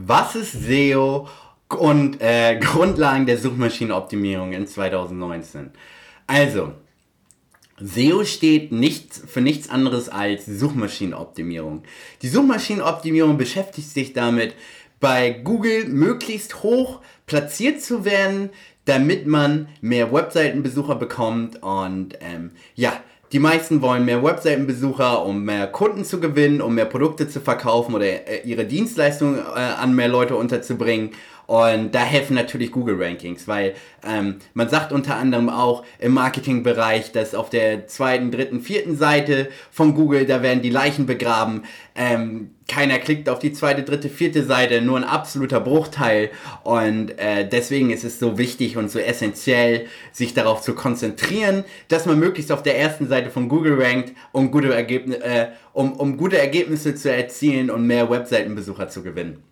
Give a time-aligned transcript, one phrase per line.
[0.00, 1.28] Was ist SEO
[1.68, 5.70] und äh, Grundlagen der Suchmaschinenoptimierung in 2019?
[6.28, 6.72] Also,
[7.80, 11.82] SEO steht nicht für nichts anderes als Suchmaschinenoptimierung.
[12.22, 14.54] Die Suchmaschinenoptimierung beschäftigt sich damit,
[15.00, 18.50] bei Google möglichst hoch platziert zu werden,
[18.84, 22.92] damit man mehr Webseitenbesucher bekommt und ähm, ja,
[23.32, 27.94] die meisten wollen mehr Webseitenbesucher, um mehr Kunden zu gewinnen, um mehr Produkte zu verkaufen
[27.94, 31.10] oder äh, ihre Dienstleistungen äh, an mehr Leute unterzubringen.
[31.48, 33.72] Und da helfen natürlich Google Rankings, weil
[34.06, 39.48] ähm, man sagt unter anderem auch im Marketingbereich, dass auf der zweiten, dritten, vierten Seite
[39.70, 41.62] von Google, da werden die Leichen begraben.
[41.94, 46.28] Ähm, keiner klickt auf die zweite, dritte, vierte Seite, nur ein absoluter Bruchteil.
[46.64, 52.04] Und äh, deswegen ist es so wichtig und so essentiell, sich darauf zu konzentrieren, dass
[52.04, 56.18] man möglichst auf der ersten Seite von Google rankt, um gute, Ergebn äh, um, um
[56.18, 59.47] gute Ergebnisse zu erzielen und mehr Webseitenbesucher zu gewinnen.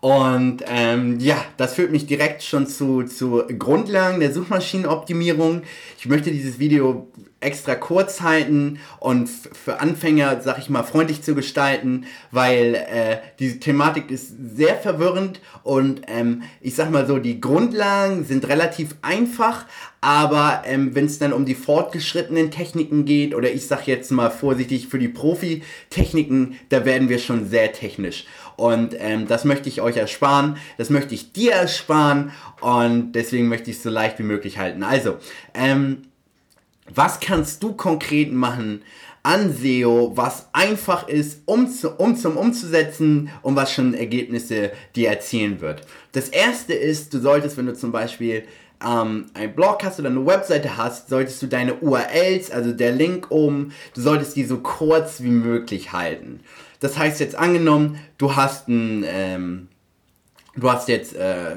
[0.00, 5.62] Und ähm, ja, das führt mich direkt schon zu, zu Grundlagen der Suchmaschinenoptimierung.
[5.98, 7.08] Ich möchte dieses Video
[7.40, 13.60] extra kurz halten und für Anfänger, sag ich mal, freundlich zu gestalten, weil äh, diese
[13.60, 19.66] Thematik ist sehr verwirrend und ähm, ich sag mal so, die Grundlagen sind relativ einfach,
[20.00, 24.30] aber ähm, wenn es dann um die fortgeschrittenen Techniken geht oder ich sag jetzt mal
[24.30, 28.26] vorsichtig für die Profi-Techniken, da werden wir schon sehr technisch.
[28.56, 33.70] Und ähm, das möchte ich euch ersparen, das möchte ich dir ersparen und deswegen möchte
[33.70, 34.82] ich es so leicht wie möglich halten.
[34.82, 35.18] Also,
[35.54, 36.02] ähm,
[36.94, 38.82] was kannst du konkret machen
[39.22, 45.10] an SEO, was einfach ist, um, zu, um zum umzusetzen und was schon Ergebnisse dir
[45.10, 45.82] erzielen wird?
[46.12, 48.44] Das erste ist, du solltest, wenn du zum Beispiel
[48.84, 53.30] ähm, einen Blog hast oder eine Webseite hast, solltest du deine URLs, also der Link
[53.30, 56.40] oben, du solltest die so kurz wie möglich halten.
[56.80, 59.68] Das heißt jetzt angenommen, du hast ein, ähm,
[60.56, 61.56] du hast jetzt, äh,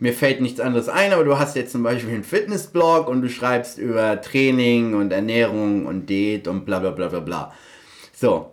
[0.00, 3.28] mir fällt nichts anderes ein, aber du hast jetzt zum Beispiel einen Fitnessblog und du
[3.28, 7.52] schreibst über Training und Ernährung und Diät und bla bla bla bla bla.
[8.12, 8.50] So.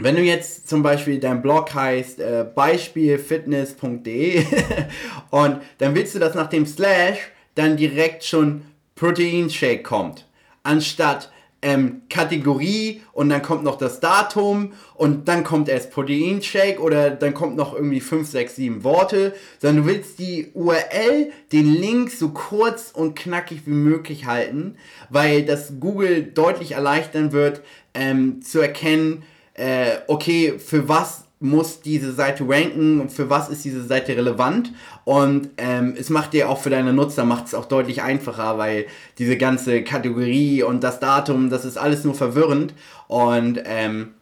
[0.00, 4.44] Wenn du jetzt zum Beispiel dein Blog heißt äh, beispielfitness.de
[5.30, 7.18] und dann willst du, dass nach dem Slash
[7.56, 8.62] dann direkt schon
[8.94, 10.26] Proteinshake kommt,
[10.62, 17.10] anstatt ähm, Kategorie und dann kommt noch das Datum und dann kommt erst Proteinshake oder
[17.10, 22.10] dann kommt noch irgendwie 5, 6, 7 Worte, sondern du willst die URL, den Link
[22.10, 24.76] so kurz und knackig wie möglich halten,
[25.10, 27.62] weil das Google deutlich erleichtern wird,
[27.94, 29.24] ähm, zu erkennen,
[29.54, 34.72] äh, okay, für was muss diese Seite ranken für was ist diese Seite relevant
[35.04, 38.86] und ähm, es macht dir auch für deine Nutzer macht es auch deutlich einfacher, weil
[39.18, 42.74] diese ganze Kategorie und das Datum, das ist alles nur verwirrend
[43.06, 44.14] und ähm,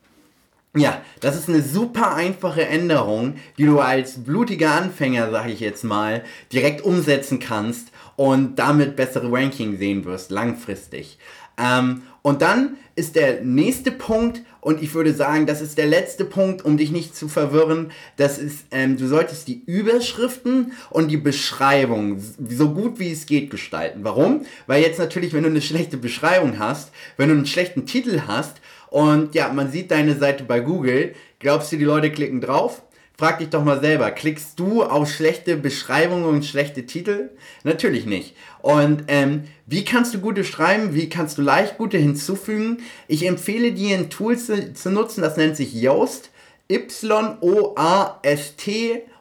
[0.76, 5.84] ja, das ist eine super einfache Änderung, die du als blutiger Anfänger, sag ich jetzt
[5.84, 6.22] mal,
[6.52, 11.18] direkt umsetzen kannst und damit bessere Ranking sehen wirst, langfristig.
[11.58, 16.24] Ähm, und dann ist der nächste Punkt, und ich würde sagen, das ist der letzte
[16.24, 17.92] Punkt, um dich nicht zu verwirren.
[18.16, 23.50] Das ist, ähm, du solltest die Überschriften und die Beschreibung so gut wie es geht
[23.50, 24.00] gestalten.
[24.02, 24.44] Warum?
[24.66, 28.56] Weil jetzt natürlich, wenn du eine schlechte Beschreibung hast, wenn du einen schlechten Titel hast
[28.88, 32.82] und ja, man sieht deine Seite bei Google, glaubst du, die Leute klicken drauf?
[33.18, 37.30] Frag dich doch mal selber, klickst du auf schlechte Beschreibungen und schlechte Titel?
[37.64, 38.36] Natürlich nicht.
[38.60, 40.94] Und ähm, wie kannst du gute schreiben?
[40.94, 42.82] Wie kannst du leicht gute hinzufügen?
[43.08, 46.28] Ich empfehle dir ein Tool zu, zu nutzen, das nennt sich Yoast.
[46.70, 47.42] Y-O-A-S-T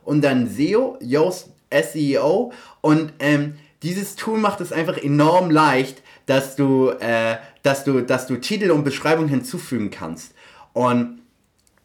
[0.04, 2.52] und dann SEO, Yoast SEO.
[2.82, 8.28] Und ähm, dieses Tool macht es einfach enorm leicht, dass du, äh, dass du, dass
[8.28, 10.34] du Titel und Beschreibung hinzufügen kannst.
[10.74, 11.22] Und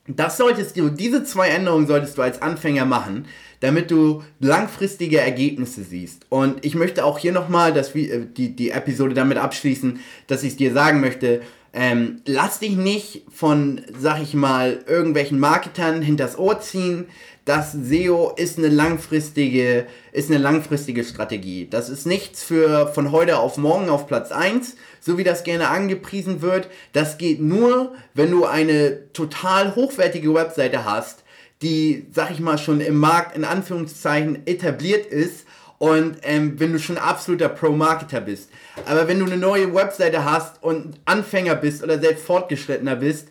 [0.07, 3.27] das solltest du, diese zwei Änderungen solltest du als Anfänger machen,
[3.61, 6.27] damit du langfristige Ergebnisse siehst.
[6.31, 10.73] Und ich möchte auch hier nochmal äh, die, die Episode damit abschließen, dass ich dir
[10.73, 11.43] sagen möchte,
[11.73, 17.07] ähm, lass dich nicht von, sag ich mal, irgendwelchen Marketern hinters Ohr ziehen.
[17.45, 21.69] Das SEO ist eine langfristige, ist eine langfristige Strategie.
[21.71, 25.69] Das ist nichts für von heute auf morgen auf Platz 1, so wie das gerne
[25.69, 26.69] angepriesen wird.
[26.93, 31.25] Das geht nur, wenn du eine total hochwertige Webseite hast,
[31.63, 35.47] die, sag ich mal, schon im Markt in Anführungszeichen etabliert ist
[35.81, 38.51] und ähm, wenn du schon absoluter Pro-Marketer bist.
[38.85, 43.29] Aber wenn du eine neue Webseite hast und Anfänger bist oder selbst fortgeschrittener bist,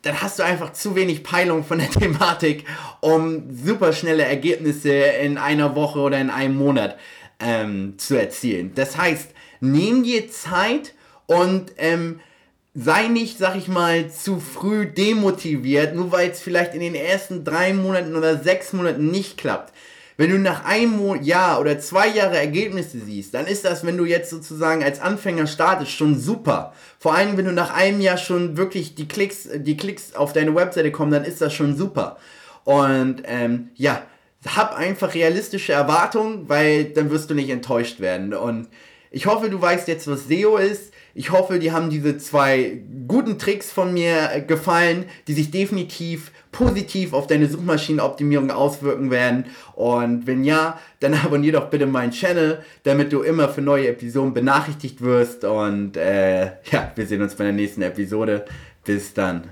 [0.00, 2.64] dann hast du einfach zu wenig Peilung von der Thematik,
[3.00, 6.96] um super schnelle Ergebnisse in einer Woche oder in einem Monat
[7.38, 8.72] ähm, zu erzielen.
[8.74, 10.94] Das heißt, nimm dir Zeit
[11.26, 12.18] und ähm,
[12.72, 17.44] sei nicht, sag ich mal, zu früh demotiviert, nur weil es vielleicht in den ersten
[17.44, 19.74] drei Monaten oder sechs Monaten nicht klappt.
[20.16, 24.04] Wenn du nach einem Jahr oder zwei Jahre Ergebnisse siehst, dann ist das, wenn du
[24.04, 26.72] jetzt sozusagen als Anfänger startest, schon super.
[27.00, 30.54] Vor allem, wenn du nach einem Jahr schon wirklich die Klicks, die Klicks auf deine
[30.54, 32.16] Webseite kommen, dann ist das schon super.
[32.62, 34.02] Und ähm, ja,
[34.46, 38.34] hab einfach realistische Erwartungen, weil dann wirst du nicht enttäuscht werden.
[38.34, 38.68] Und
[39.14, 40.92] ich hoffe, du weißt jetzt, was SEO ist.
[41.14, 46.32] Ich hoffe, die haben diese zwei guten Tricks von mir äh, gefallen, die sich definitiv
[46.50, 49.44] positiv auf deine Suchmaschinenoptimierung auswirken werden.
[49.76, 54.34] Und wenn ja, dann abonnier doch bitte meinen Channel, damit du immer für neue Episoden
[54.34, 55.44] benachrichtigt wirst.
[55.44, 58.44] Und äh, ja, wir sehen uns bei der nächsten Episode.
[58.84, 59.44] Bis dann.